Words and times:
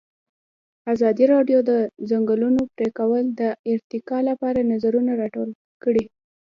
ازادي 0.93 1.25
راډیو 1.33 1.59
د 1.63 1.65
د 1.69 1.71
ځنګلونو 2.09 2.61
پرېکول 2.77 3.25
د 3.41 3.41
ارتقا 3.73 4.19
لپاره 4.29 4.67
نظرونه 4.71 5.11
راټول 5.21 5.49
کړي. 5.83 6.05